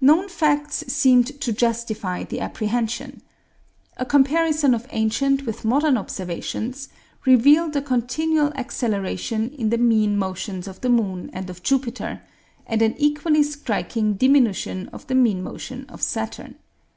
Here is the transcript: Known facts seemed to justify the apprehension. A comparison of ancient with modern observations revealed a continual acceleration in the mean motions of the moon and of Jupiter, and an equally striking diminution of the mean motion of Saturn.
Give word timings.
Known 0.00 0.28
facts 0.28 0.82
seemed 0.92 1.40
to 1.40 1.52
justify 1.52 2.24
the 2.24 2.40
apprehension. 2.40 3.22
A 3.96 4.04
comparison 4.04 4.74
of 4.74 4.88
ancient 4.90 5.46
with 5.46 5.64
modern 5.64 5.96
observations 5.96 6.88
revealed 7.24 7.76
a 7.76 7.80
continual 7.80 8.52
acceleration 8.56 9.50
in 9.50 9.70
the 9.70 9.78
mean 9.78 10.16
motions 10.18 10.66
of 10.66 10.80
the 10.80 10.90
moon 10.90 11.30
and 11.32 11.48
of 11.48 11.62
Jupiter, 11.62 12.22
and 12.66 12.82
an 12.82 12.96
equally 12.98 13.44
striking 13.44 14.14
diminution 14.14 14.88
of 14.88 15.06
the 15.06 15.14
mean 15.14 15.44
motion 15.44 15.86
of 15.88 16.02
Saturn. 16.02 16.56